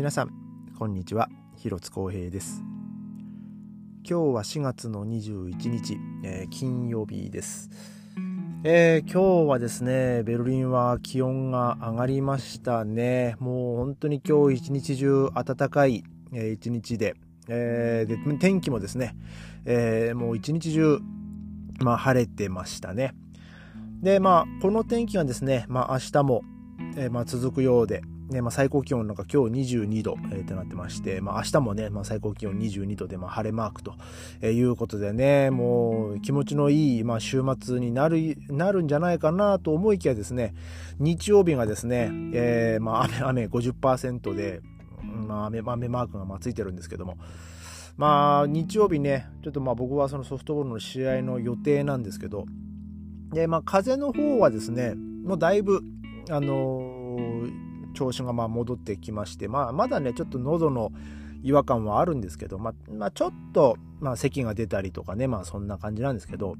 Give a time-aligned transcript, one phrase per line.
[0.00, 0.30] 皆さん
[0.78, 1.28] こんにちは。
[1.58, 2.62] 広津光平です。
[4.02, 7.68] 今日は4月の21日、えー、金曜日です、
[8.64, 13.36] えー、今日はですねベルリンは気温が上がりましたね。
[13.40, 17.14] もう本当に今日一日中暖かい、えー、一日で,、
[17.48, 19.14] えー、で天気もですね、
[19.66, 20.98] えー、もう一日中
[21.82, 23.12] まあ晴れてましたね。
[24.00, 26.40] でまあこの天気がですねまあ明日も、
[26.96, 33.94] えー、まあ続くようでねまあ、最高気温なんか今日22度、えー、ってなってまして、まあ、明日もね、まあ、最高気温22度で、まあ、晴れマークと、
[34.40, 40.54] えー、いうことでねもう気持ちのいい、まあ、週末になるなるんじゃないかなと思いきやですね
[40.98, 44.60] 日曜日がですね、えーまあ、雨雨50%で、
[45.02, 47.18] まあ、雨雨マークがまあついてるんですけども
[47.96, 52.46] まあ日曜日ねちょっとまあ僕はそのソフトボールの試合の予定なんですけど
[53.32, 55.80] で、まあ、風の方はですねもうだいぶ
[56.30, 60.92] あのー調子がまあ戻ってきまして、まあ、まだねちょっと喉の
[61.42, 66.56] 違和感はあるんですけど、まあ、まあ、ちょっと、まあ、咳が出たりとかねまあそんな感じなんですけど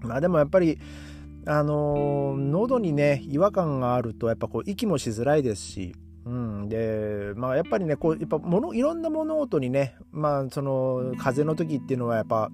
[0.00, 0.78] まあでもやっぱり
[1.46, 5.94] あのー、喉にね違和感があるとやっぱこう息もしづらいですし
[6.24, 12.50] うん、でまあやっぱりねこうやっぱものいろんな物事にねまあその風邪の時っていうのはやっぱ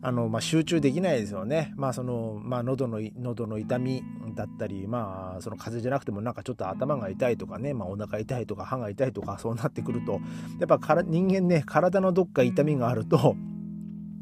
[0.00, 1.72] あの、まあ、集中できないですよね。
[1.76, 4.02] まあ、その、まあ、喉の、喉の痛み
[4.34, 10.20] だったり、まあ、その風邪じゃなくてもなんかちょっと頭が痛いとかね、まあ、お腹痛いとか歯が痛いとか、そうなってくると、
[10.60, 13.36] やっぱから人間ね、体のどっか痛みがあると、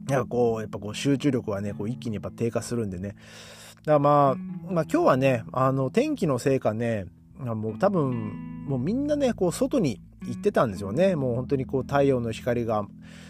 [0.08, 3.08] やっぱこう、やっぱこう集中力はね、こう一気にやっぱ低下するんでね。
[3.08, 7.06] だからまあ、まあ今日はね、あの、天気のせいかね、
[7.38, 11.14] もう多分、もうみんなね、こう外に行ってたんですよね。
[11.14, 12.83] もう本当にこう太陽の光が、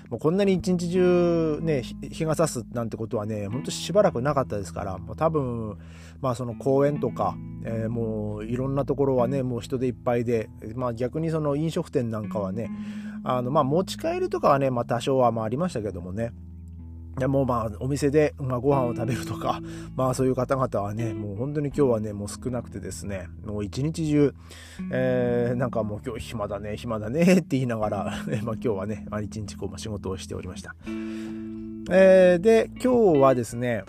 [0.08, 5.78] もうこんなに一日中ね、日が差すなんてことはね、ほんとしばらくなかったですから、もう多分、
[6.20, 12.70] まあその公園とか、えー、もういろんなところはね、もう人でいっぱいで、まあ逆にその飲食店なんかはね、
[13.24, 16.32] あのまあ持ち帰りとかはね、まあ多少はまあありましたけどもね、
[17.18, 19.60] でもうまあお店で、まあ、ご飯を食べるとか、
[19.94, 24.34] まあそういう方々はね、もう本当に今日はね、もう少なくてですね、もう一日中、
[24.92, 28.04] えー、なんかもう今日暇だね、暇だねって言いながら、
[28.44, 30.74] まあ今日はね、まあ、一日こう仕事をしておりました。
[31.90, 33.84] えー、で、今日はですね、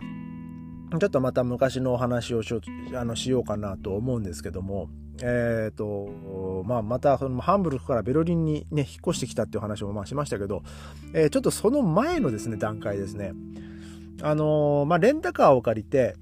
[0.97, 2.53] ちょっとまた昔のお話をし
[2.93, 4.89] あのしようかなと思うんですけども、
[5.21, 10.63] えーとまあ、またそのハンブルクからベルリンに、ね、引っ越してきたっていう話もまあしましたけど、
[11.13, 13.33] えー、ちょっとその前のですね段階ですね、
[14.21, 16.15] あのー、まあ、レンタカーを借りて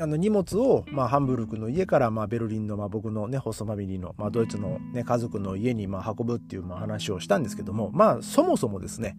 [0.00, 9.16] あの荷物を、まあ、ハンブルクの家からまあベルリンの、まあ、僕の、ね、ホストファミリーの、まあ、ドイツの、ね、家族の家にまあ運ぶっていうまあ話をしたんですけども、まあ、そもそもですね、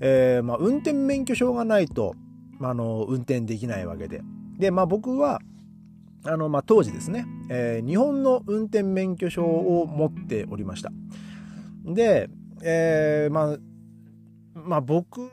[0.00, 2.14] えーまあ、運転免許証がないと、
[2.58, 4.22] まあ、あの運転できないわけで。
[4.58, 5.40] で、まあ、僕は
[6.24, 10.92] あの、まあ、当時ですね、えー、日本の運転免許証を持っておりました。
[11.84, 12.28] で、
[12.62, 13.58] えー、まあ、
[14.54, 15.30] まあ、僕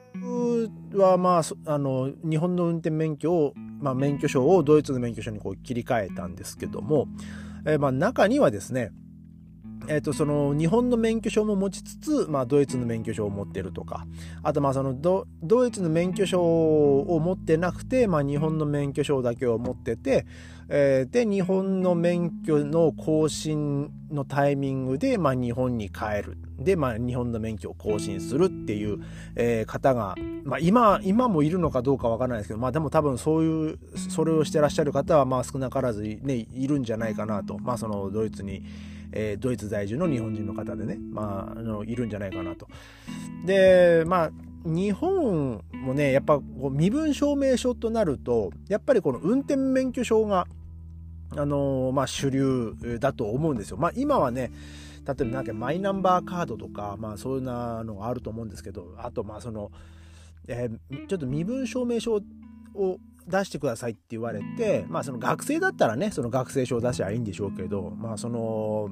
[0.94, 7.08] は、まあ、あの、日本の運転免許を、まあ、免許証をドイツの免許証にこう切り替えたんですけども、
[7.66, 8.92] えー、まあ、中にはですね、
[9.90, 14.06] えー、とその日本の免許証も持ちつつ、まあ、ドイツの免許証を持ってるとか
[14.44, 15.26] あとまあそのド
[15.66, 20.26] イツの免許証を持ってなくて、まあ、日本の免許証だけを持ってて、
[20.70, 29.00] えー、で日本の免許の更新のタイミングで、まあ、日本に帰るで、まあ、日本の免許を更新するっていう、
[29.36, 33.80] えー、方が、まあ、今今もいるのかどうかわからないですけど、まあ、でも多分そういう
[34.10, 38.64] それをしてらっしゃる方はまあ少なからず、ね、いるんじゃないかなと、まあ、そのドイツに。
[39.14, 42.68] えー、ドイツ在住の日本人の方でね、まあ、あのいるんじゃないかなと。
[43.46, 44.32] で、まあ、
[44.66, 50.46] 日本もね、やっぱこう身分証明書となると、やっぱりこの運転免許証が、
[51.32, 53.78] あのー、まあ、主流だと思うんですよ。
[53.78, 54.52] まあ、今はね、
[55.06, 59.72] 例えばなんかマイナンバーカードとか、まあ、そういうなのがあると思うんですけど、あと、まあ、その、
[60.48, 62.22] えー、ちょっと身分証明書
[62.74, 68.90] を出してくださいって言われて、まあその学生だったらね、その学生証を出しゃいいんでしょうけど、まあその、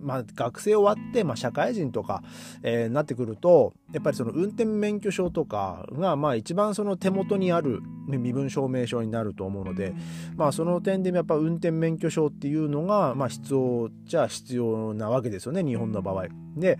[0.00, 2.22] まあ学生終わって、まあ社会人とか、
[2.62, 9.94] えー、なってくると、やっぱりその運転免許証とかが、まあ一番その手元にある、身分証明書になると思うので、
[10.36, 16.26] まあその点でやっぱ運転免許証っていうのが、まあ必要じゃ必要なわけですよね、日本の場合。
[16.56, 16.78] で、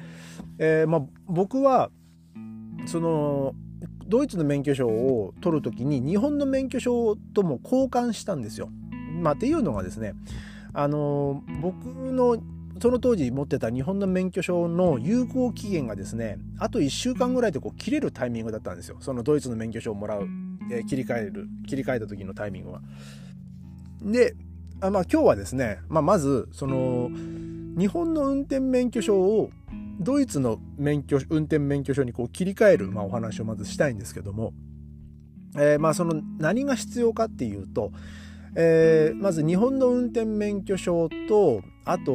[0.59, 1.91] えー、まあ僕は、
[2.87, 3.55] その、
[4.07, 8.69] ドイツの免許証を取るときに日本の免許証とも交換したんですよ。
[9.21, 10.15] まあ、っていうのがですね
[10.73, 12.43] あの僕の
[12.81, 18.97] その当時持ってた日本の免許証の有効期限がですねあと1週間ぐらいでこう切れるタイミングだったんですよ。
[19.01, 20.27] そのドイツの免許証をもらう、
[20.71, 21.49] えー、切り替える。
[21.69, 22.81] 切り替えた時のタイミングは。
[24.03, 24.35] で
[24.81, 27.11] あまあ今日はですね、まあ、まずその
[27.79, 29.51] 日本の運転免許証を
[30.01, 34.55] ドイツの免許運転免許証にこう切り替える、まあ、お話をまずしたいんですけども、
[35.57, 37.93] えー、まあその何が必要かっていうと、
[38.57, 42.13] えー、まず日本の運転免許証とあと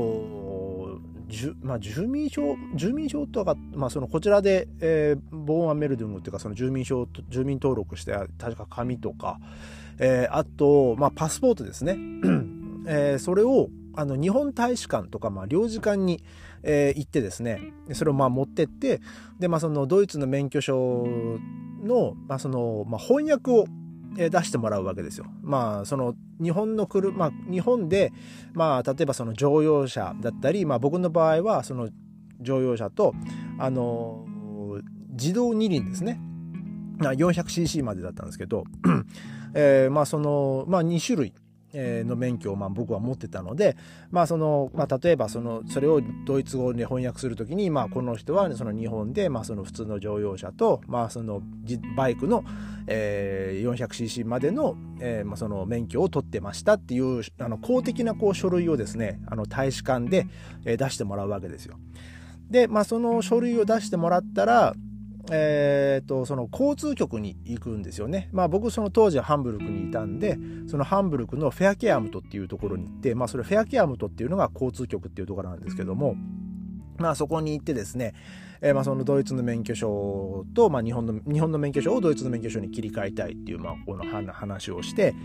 [1.61, 9.39] まあ、住民票住民票とか、まあ、そのこちらで、えー、ボーンアメルドゥングっていうかその住民票住民登録して確か紙とか、
[9.97, 11.97] えー、あと、まあ、パスポートですね、
[12.87, 16.23] えー、それをあの日本大使館とか、まあ、領事館に、
[16.63, 17.61] えー、行ってですね
[17.93, 19.01] それをまあ持ってって
[19.39, 21.05] で、まあ、そのドイツの免許証
[21.83, 23.65] の,、まあそのまあ、翻訳を
[24.15, 25.25] 出してもらうわけですよ。
[25.41, 28.11] まあその日本の車、まあ、日本で、
[28.53, 31.89] まあ、例えばその乗用車だったり、まあ、僕の場合はその
[32.41, 33.13] 乗用車と
[33.57, 34.25] あの
[35.11, 36.19] 自動二輪ですね。
[36.99, 38.63] 400cc までだったんですけど、
[39.53, 41.33] えー、まあその、まあ、2種類。
[41.75, 43.75] の免許をまあ僕は持ってたので、
[44.11, 51.41] まあそのまあ、例えばそのそれをドイツ語で翻訳する時に、まあ、この人はその日本で、まあ、その普通の乗用車と、まあ、その
[51.95, 52.43] バイクの、
[52.87, 60.27] えー、400cc までの,、えーまあ、その免許を取ってましたっていうあの公的なこう書類をですねあの大使館で、
[60.65, 61.77] え出してもらうわけですよ。
[62.49, 64.75] で、まあ、その書類を出してもらったら、
[65.31, 68.29] えーと、その交通局に行くんですよね。
[68.31, 70.37] まあ僕その当時はハンブルクにいたんで
[70.67, 76.15] そのハンブルクのフェアケアムトっていうところに行って、まあそれフェアケアムトっていうのが交通局っていうところなんですけども、
[76.97, 78.13] まあそこに行ってですね、
[78.61, 85.15] えー、まあそのドイツの免許証と、まあ日本の、日本の免許証をドイツの免許証に切り替えたいっていう、まあこの話をして、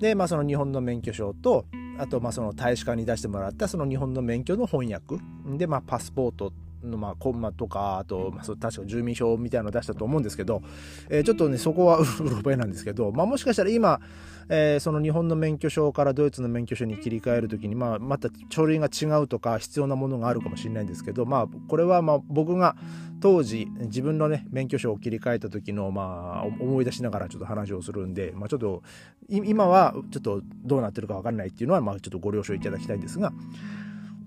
[0.00, 1.66] で、まあその日本の免許証と、
[1.98, 5.16] あとまあその大使館に出してもらったその日本の免許の翻訳
[5.56, 6.52] で、まあパスポート
[6.84, 10.62] の、まあ、コンマとか、あと、まあ、確か住民票みたいなのを出したと思うんですけど、
[11.08, 14.00] えー、ちょっとね、そこは うろ覚えなんですけど、まあ、もしかしたら今、
[14.48, 22.76] えー、その日本の免許証からドイツの免許証に切り替えるときに、まあ、また書類が違うとか必要なものがあるかもしれないんですけど、まあ、これはまあ僕が
[23.20, 28.82] 当時自分のね免許証を切り替えた時のまあ思い出しながらちょっと話をするんで、まあ、ちょっと
[29.30, 33.32] 今はちょっとどうなってるか分かんないっていうのはまあちょっとご了承いただきたいんですが、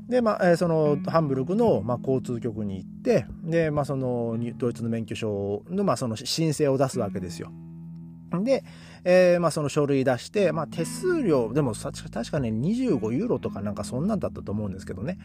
[0.08, 7.52] で、まあ、そのハンブルクの、まあ、交通局に行ってで、まあ、そのドイツの免許証の,、まあその申請を出すわけですよ。
[8.44, 8.64] で、
[9.06, 15.18] えーまあ、その書類出して、まあ、手数料でも確かね25ユーロとかなんかそんなんだったと思うんですけどね、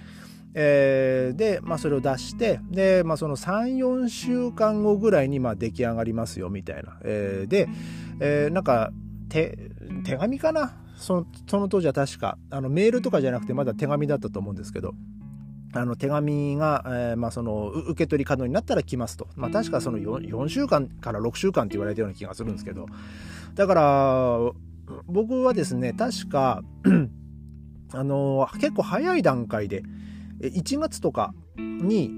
[0.55, 7.69] えー、で、まあ、それを出してで、まあ、その34週間後ぐらいにまあ出来上がりますよみたいな、えー、で、
[8.20, 8.93] えー、なんか
[9.29, 9.58] 手
[10.05, 10.76] 手紙かな？
[11.02, 14.94] そのその当時は確かあのメールとかじゃなくてまだ手紙だったと思うんですけど
[15.75, 22.87] あの手紙が、えー、まあ、その受け取り可能になったら来ますと、まあ、確かその 4, 4週間から6週間って言われたような気がするんですけど。
[23.54, 24.38] だから
[25.06, 26.62] 僕はですね確か
[27.94, 29.82] あの結構早い段階で
[30.40, 32.10] 1月とかに、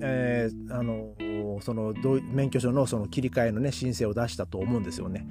[0.00, 1.14] えー、あの
[1.60, 1.94] その
[2.32, 5.26] 免許証のその切り替えのね申請を出したと思うんですよね。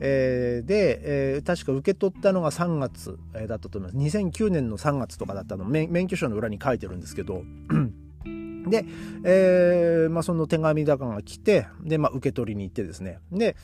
[0.00, 1.00] えー、で、
[1.36, 4.18] えー、確か受け取ったのが3月、だったと思います。
[4.18, 7.42] 2009年の3月とかだったの免許証の裏に書いてるんですけど
[8.68, 8.84] で、
[9.24, 13.56] えーまあ、その手紙だかが来てで、まあ、受け取りに行ってですねで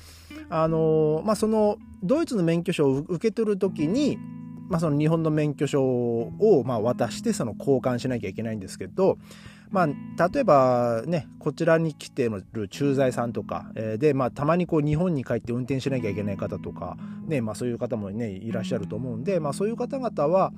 [0.48, 4.18] あのー、まあそのドイツの免許証を受け取る時に
[4.68, 9.16] まあ、その日本の免許証をまあ渡してその交換しなきゃいけないんですけど、
[9.70, 9.87] まあ、
[10.28, 16.96] 例えばねこちらに来てる駐在さんとか、えー、で、まあ、たまにこう日本に帰って運転しなきゃいけない方とか、
[17.26, 20.52] ねまあ、そういう方もねいらっしゃると思うんで、まあ、そういう方々は、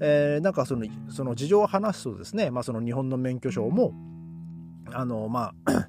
[0.00, 3.92] えー、なんかそのその事情を話すとですね、まあ、その日本の免許証も
[4.92, 5.88] あのまあ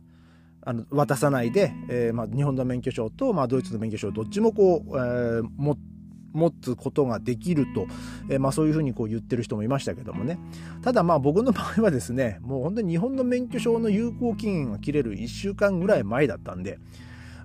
[0.63, 5.96] あの渡さないで、えーまあ、日本の免許証と、まあ、ドイツの免許証どっちもこう、えー、持って
[6.37, 7.87] 持つことができると、
[8.29, 10.39] えー、まあ、そういうふうにこう言ってる人もいましたけどもね。
[10.81, 16.79] ただまあ僕の場合はですねもう本当に日本の免許証の有効期限が切れる1週間ぐらい前だったんで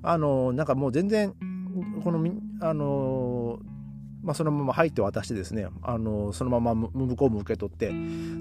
[0.02, 1.34] あのなんかもう全然
[2.04, 2.30] この
[2.60, 3.41] あの
[4.22, 7.92] まあ、そのまま入って渡してですねあのそのまま向こうも受け取って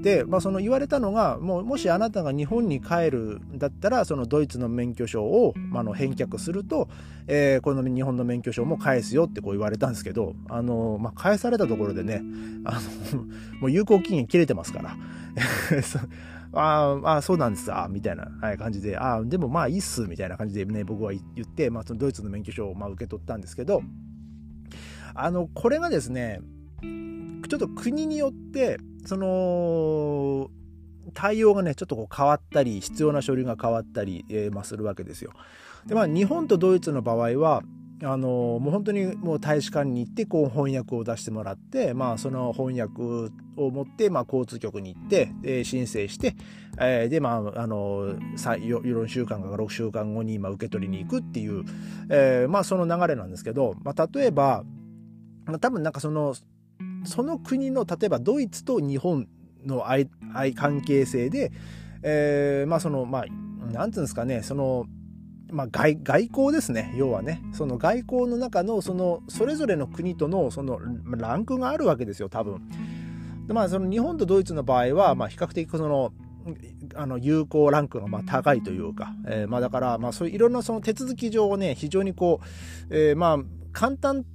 [0.01, 6.87] で、まあ、その言われたのがもうもしあなたが日本に帰るんだったらそのドイツの免許証を、まあ、の返却すると、
[7.27, 12.21] えー、この日本の免許証も返すよってこう言われたんですけどあの、まあ、返されたところでね
[12.63, 12.79] あ
[13.13, 13.23] の
[13.61, 14.95] もう有効期限切れてますから。
[16.53, 23.81] ああ、そうなんですみたいな、感じで、ああ、でもまあいいっす、みたいな感じでね、僕は言って、まあ、そのドイツの免許証をまあ受け取ったんですけど、
[25.15, 26.41] あの、これがですね、
[26.81, 30.49] ちょっと国によって、その、
[31.13, 35.31] 対応がね、ちょっとこう変わったり、必要な書類が変わったり、えー、まあ、するわけですよ。
[35.85, 37.63] で、まあ、日本とドイツの場合は、
[38.03, 46.35] あのもう本当にもう大使館に行ってこう翻訳を出してもらって、まあ、その翻訳を持って、まあ、交通局に行って、え申請して、
[46.79, 51.63] えー、でまああの4週間か6週間後に今受け取りに行くっていう、
[52.09, 54.63] えー、まあその流れなんですけど、まあ、例えば
[55.45, 56.35] まあ多分なんかその
[57.05, 59.27] その国の例えばドイツと日本
[59.65, 60.07] の愛
[60.55, 61.51] 関係性で、
[62.03, 63.25] えー、まあそのまあ
[63.71, 64.85] なんていうんですかねその
[65.51, 72.61] まあ外、外交ですね要はねその外交の中のそのそれぞれの国とのそのランクがあるわけですよ多分。
[73.47, 76.13] でまあその日本とドイツの場合は、まあ、比較的その
[76.95, 82.39] あの有効ランクがまあ高いというか、えー、まあだからまあそういういろんなその手続き上ね非常にこ
[82.89, 83.37] う、えー、まあ
[83.73, 84.25] 簡単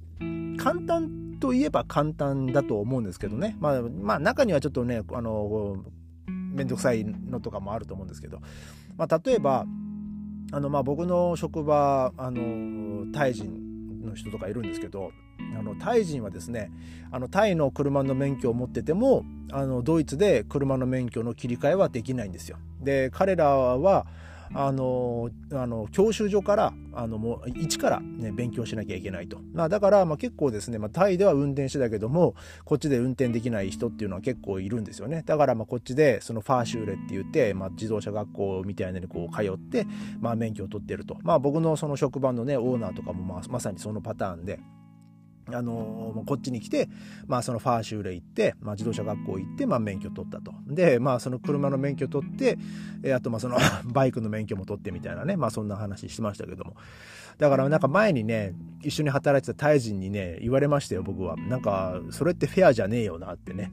[0.57, 5.77] 簡単といえば簡単だと思うんですけどねまあまあ中にはちょっとねあの
[6.27, 8.39] 面倒くさいのとかもあると思うんですけど、
[8.97, 9.65] まあ、例えば
[10.51, 15.11] あのまあ僕の職場あのタイ人の人とかいるんですけど
[15.57, 16.71] あのタイ人はですね
[17.11, 22.57] あのタイの車の免許を持っててもあのドイツで車の免許の切り替えはできないんですよ。
[22.81, 24.07] で彼らは
[24.53, 32.35] あのあの教習所からあのもう一から、ね、勉強しなきゃいけないと、まあ、だから、まあ、結構ですね、まあ、タイでは運転手だけども
[32.65, 39.85] こっちで運転できない人っていうのは結構いるんですよねだからまあこっちでそのファーシューレって言って、まあ、自動車学校みたいなのにこう通って、
[40.19, 44.59] まあ、免許を取ってると、まあ、僕のその職場のねオーナーとかもまあまさにそのパターンで。
[45.51, 46.89] あのこっちに来て、
[47.27, 50.53] まあ、そのファーシューレ行って、まあ、自動車学校行って、まあ、免許取ったと。
[50.67, 52.57] で、まあ、その車の免許取って、
[53.03, 53.57] えあと、まあ、その
[53.93, 56.75] バイクの免許も取ってみたいなね、まあ、そんな話してましたけども。
[57.37, 61.35] だから、なんか前にね、一緒に働いてたタイ人にね、言われましたよ、僕は。
[61.37, 63.71] なんか、それってフェアじゃねえよなってね。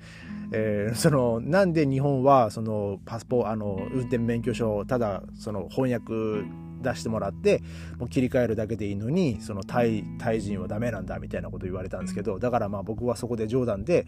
[0.52, 6.45] えー、その、なんで日本は、その、パスポ、あの、運転免許証、ただ、その、翻訳、
[6.85, 7.62] 出してもらって
[7.99, 14.07] もう切り替えるだけでいいのにそのタイタイ人はダメなんだみたいなこと言われたんですけどだからまあ僕はそこで冗談で、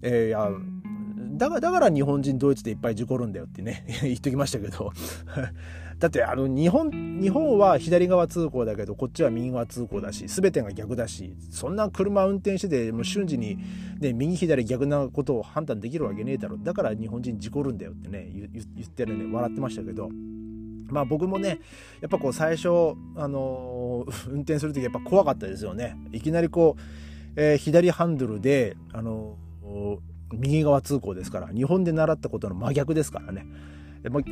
[0.00, 0.48] えー、いや
[1.42, 4.92] だからだから日本人ドイツでいっぱい事故るんだよってね 言っときましたけど
[5.98, 13.58] だってあの日本日本は左側通行だけどこっちは右側通行だし全てが逆だしそんな車運転しててもう瞬時に、
[14.00, 18.44] ね、右左逆なことを判断できるわけねえだろだから日本人事故るんだよってね言
[18.84, 20.10] ってるね笑ってましたけど。
[20.92, 21.60] まあ僕もね
[22.00, 22.68] やっぱこう最初
[23.16, 25.96] あのー、 運転する時やっぱ怖かったですよね。
[26.12, 29.98] いきなりこう、えー、左ハンドルであのー、
[30.34, 33.46] 右側通行ですから日本で習ったことの真逆ですからね。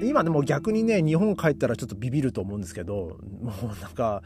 [0.03, 4.21] 今でも逆にね日本帰ったらちょっとビビると思うんですけどもうなんか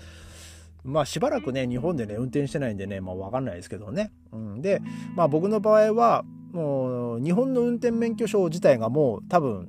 [0.85, 4.81] まあしばらくね日本でね運転してないんでねまあ分かんないですけどね、うん、で
[5.15, 9.69] まあ僕の場合はもう日本の運転免許証自体がもう多分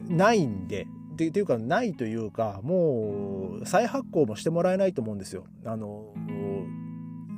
[0.00, 0.86] ないんで
[1.24, 5.44] っていうかないというかもう再発行もしてもらえないと思うんですよ。
[5.64, 6.12] あの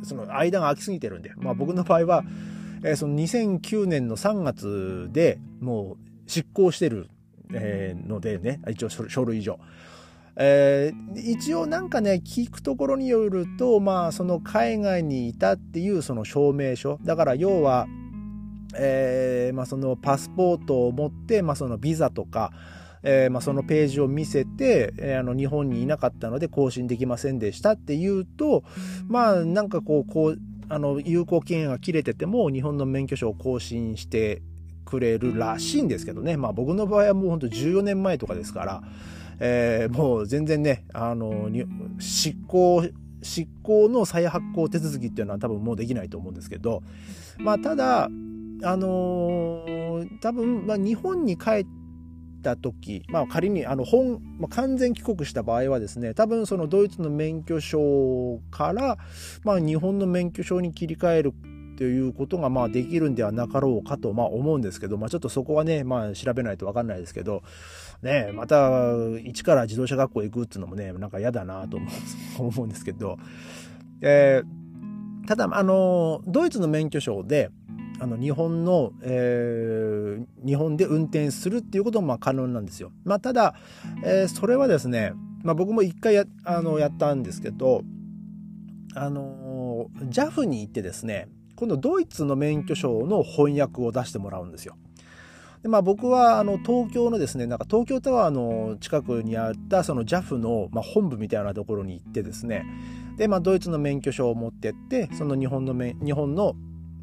[0.03, 2.25] その間が空きすぎてるんで、まあ、僕の場合は、
[2.85, 7.09] えー、その2009年の3月でもう執行してる、
[7.53, 8.61] えー、のでね。
[8.69, 9.59] 一応書類上。
[10.37, 16.99] えー、一応なんかね聞くところによるとまあその海外にいたっていうその証明書。
[17.03, 17.87] だから要は、
[18.77, 22.53] えーまあ、そのパスポートを持って、まあ、そのビザとか
[23.03, 28.65] えー、まあ、そのページを見せて、えー、あの日本にいなかったので更新できませんでしたっていうと
[29.07, 30.39] まあなんかこうこう
[30.69, 34.43] あの有効期限が切れてても日本の免許証を更新して
[34.85, 38.83] くれるらしいんですけどね、まあ、僕の場合はもうほんと14年前とかですから、
[39.39, 41.51] えー、もう全然ねあの
[41.99, 42.89] 執行
[43.23, 46.83] 執行の再発行手続きっていうのは多分もうできないと思うんですけど、
[47.39, 51.78] まあ、ただあのー、多分、まあ、日本に帰って
[52.49, 58.97] た時、まあ、仮にあの本、まあ、完全帰国した場合はですね多分そのドイツの免許証から、
[59.45, 61.35] まあ、日本の免許証に切り替える
[61.77, 67.43] ということがまあできるんではなかろうかとまあ思うんですけど、まあ、ちょっとそこはね、まあ、調べないと分かんないですけど、
[68.03, 71.79] ね、また一から自動車学校行くっていうのもねなんか嫌だなと
[72.39, 73.19] 思うんですけど、
[74.01, 77.51] えー、ただあのドイツの免許証で
[78.01, 82.93] あの日本の、えー、日本で運転するっていうこともまあ可能なんですよ。
[83.05, 83.55] まあ、ただ、
[84.05, 85.13] えー、それはですね、
[85.43, 87.83] まあ、僕も一回やあのやったんですけど、
[88.95, 94.77] あの JAF に行ってですね今度ドイツの免許証の翻訳を出してもらうんですよ。
[95.63, 102.65] でまあ、僕はあの東京のですねなんか東京タワーの近くにあったその JAF の、まあ、本部みたいなところに行ってですね
[103.17, 106.55] で、まあ、ドイツの免許証を持ってってその日本の日本の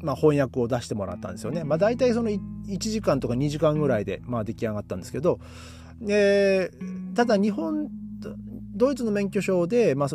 [0.02, 1.64] まあ、翻訳を出してもらったんですよね。
[1.64, 5.40] まあ、大体その1時間とか2時間ぐらいで、まあ、出来上がったんですけど、
[6.08, 7.88] えー、ただ日本
[8.74, 10.08] ドイツの免許証で、まあ、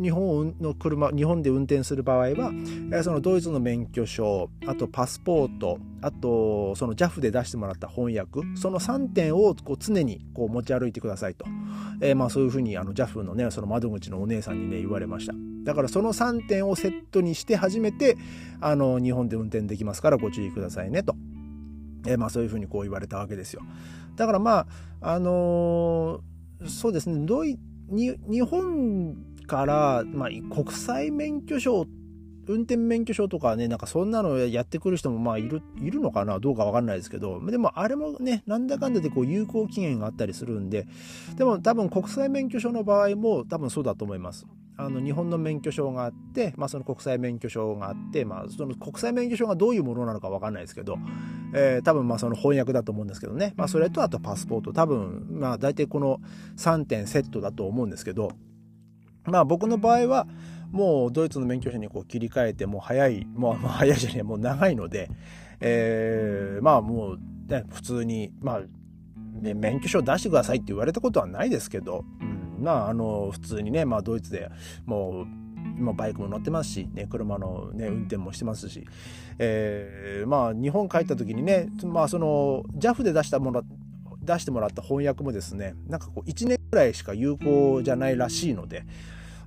[0.00, 11.44] 日本の車日本で運転する場合は、えー、そのドイツの免許証あとパスポートあとその JAF で出してもらった翻訳その3点をこう常にこう持ち歩いてくださいと、
[12.00, 15.34] えー、まあそういうふうにあの JAF のねその窓口のお姉さんにね言われました
[15.64, 18.16] だからその3点をセットにして初めて
[18.60, 21.14] あの日本で運転できますからご注意くださいねと。
[22.04, 23.62] えー、まあそういうふうにこう言われたわけですよ。
[24.16, 24.66] だからま
[25.00, 27.58] ああのー、そうですねドイ
[27.88, 29.16] に日本
[29.52, 31.86] から、まあ、国際免許証
[32.48, 36.40] 運転免許証とかねなんかそんなのやってくる人もまあいるいるのかな？
[36.40, 37.38] どうかわかんないですけど。
[37.50, 40.86] でもあれもねなんだかんだでこう有効期限があったりするんで。
[41.36, 44.46] でも多分国際免許証の場合も多分そうだと思います。
[44.78, 50.96] あの日本の免許証があって、まあ、その国際免許証があって、まあ、その国際免許証がどういうものなのか分かんないですけど、
[51.54, 54.72] えー、多分まあその翻訳だと思うんですけどね、まあ、それとあとパスポート。
[54.72, 56.20] 多分まあ大体この
[56.56, 58.32] 3点セットだと思うんですけど
[59.24, 60.26] まあ僕の場合は
[60.70, 65.10] もうドイツの免許証にこう切り替えてもう早い もう早いじゃねえもう長いので、
[65.60, 68.62] えー、まあもう、ね、普通にまあ、
[69.40, 74.48] ね、免許証出してくださいって言われたことはないですけど、うんまあ、あの普通にね、まあ、ドイツで
[74.86, 75.26] もう
[75.72, 78.86] もうバイクも乗ってますし、ね、車の、ね、運転もしてますし、
[79.38, 83.62] えー、まあ日本帰った時にね、まあ、その JAF で出したもの
[84.22, 88.86] 出してもらった翻訳もですねなんかこう1年ぐらいしか有効じゃないらしいので、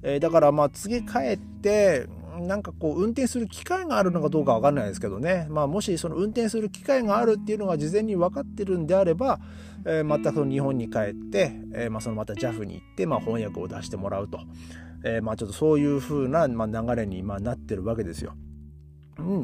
[0.03, 2.05] えー、だからまあ次帰って
[2.39, 9.39] なんかこう運転する機会があるのかどうかわかんないですけどね、まあ、もしその運転する機会があるっていうのが事前に分かってるんであれば、
[9.86, 14.39] えー、またその日本に帰って、えー、まあそのまた JAF に行って、まあ、翻訳を出してもらうと、
[15.03, 18.36] え、まあちょっとそういう風な、ま、流れにまなってるわけですよ。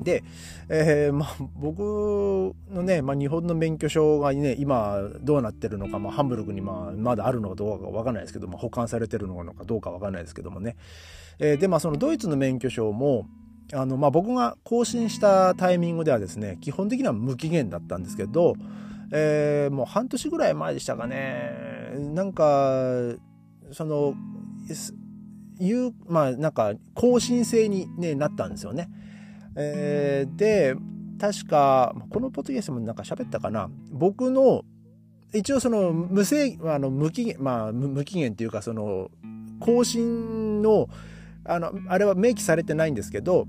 [0.04, 0.24] で、
[0.70, 10.75] えー、まあ、僕のね、まあ、日本の免許証がね、今どうなってるのか、まあ、ハンブルクにまあまだあるのかどうかわかんないですけども、保管されてるのかどうかわかんないですけどもね。
[11.40, 13.28] えー、で、まあ、そのドイツの免許証も、
[13.74, 18.55] あの、まあ、僕が更新したタイミングではですね、基本的には無期限だったんですけど、
[19.14, 22.84] えー、もう半年ぐらい前でしたかね、なんか、
[23.72, 24.16] その、
[25.60, 28.90] いう、まあ、なんか、更新制に、ね、なったんですよね。
[29.55, 30.75] えー、で、
[31.20, 33.70] 確か、このポッドキャストもなんか喋ったかな。
[33.92, 34.64] 僕の、
[35.33, 39.09] 一応その無制あの無期限、まあ無期限っていうかその
[39.61, 40.90] 更新の、
[41.46, 43.48] あの、あれは明記されてないんですけど、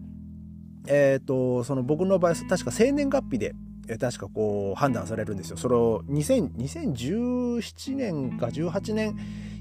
[0.86, 3.54] えっ、ー、と、その僕の場合、確か生年月日で、
[3.98, 5.56] 確かこう判断されるんですよ。
[5.56, 9.16] それを2017年か18年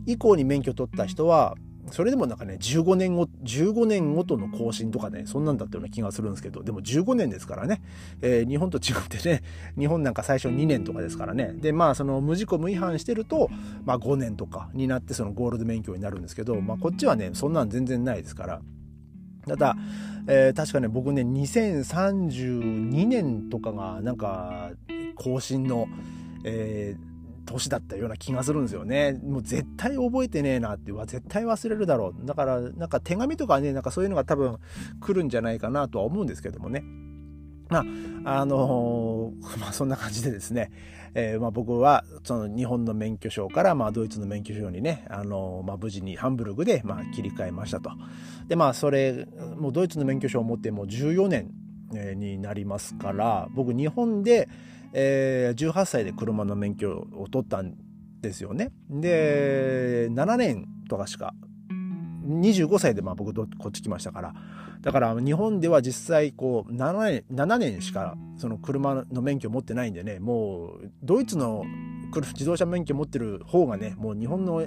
[0.06, 1.56] 以降に免許取った人は、
[1.92, 7.82] それでもなんかね、15年ご、15年ごとの更新とかね、そんなんだったような気がするんですけど、でも15年ですからね、
[8.22, 9.44] えー、日本と違ってね、
[9.78, 13.50] 日本なんか最初2年とかですからね、で、まあ、その無事故無違反してると、
[13.86, 18.62] まあ5年とかになってそのゴールド免許になるんですけど、まあこっちはね、そんなん全然ないですから、
[19.48, 19.76] ただ、
[20.28, 24.72] えー、確かね、僕ね、2032年とかが、なんか、
[25.16, 25.88] 更新の、
[26.44, 27.11] えー
[27.46, 29.20] 年だったような気がするんですよね。
[29.24, 32.26] もう絶対覚えてねえなって、わ、絶対忘れるだろう。
[32.26, 34.58] だから、なんか手紙とかね、なんかそういうのが多分
[35.00, 36.84] 来るんじゃないかなとは思うんですけどもね。
[37.72, 37.86] ま
[38.26, 40.72] あ、あのー、 まあそんな感じでですね、
[41.14, 47.92] えー、まあ僕はその日本の免許証からまあドイツの免許証にね、あのー、まあ無事にハンブルグでまあ切り替えましたと。
[48.48, 49.26] でまあそれ、
[49.58, 51.52] もうドイツの免許証を持ってもう14年
[52.20, 54.50] になりますから、僕日本で、
[54.94, 57.76] えー、18歳で車の免許を取ったん
[58.22, 58.72] ですよね。
[58.90, 61.34] で、7年とかしか、
[62.28, 64.34] 25歳でまあ僕こっち来ましたから、
[64.82, 71.64] だから日本では実際こう7年 ,7 年しかその車の免許持ってないんでね、もうドイツの
[72.14, 74.66] 自動車免許持ってる方がね、もう日本の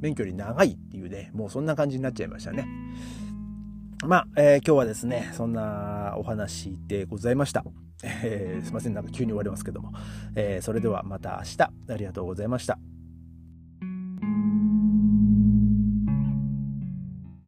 [0.00, 2.66] 免許より長いっていうね、もうそんな感じになっちゃいましたね。
[4.06, 7.64] まあ、えー、今日はですね、そんなお話でございました。
[8.02, 9.92] えー、すいません、なんか急に終わりますけども。
[10.34, 12.78] えー、それではまた明日、ありがとうございました。